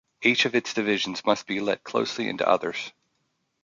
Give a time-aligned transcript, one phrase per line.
[0.23, 2.91] Each of its divisions must be let closely into others.